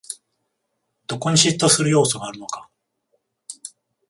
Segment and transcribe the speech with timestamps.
[1.05, 2.67] どこに嫉妬する要素があるのか